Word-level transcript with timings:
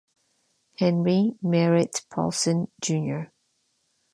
Henry 0.79 1.35
Merritt 1.43 2.07
Paulson 2.09 2.71
Jr. 2.81 3.29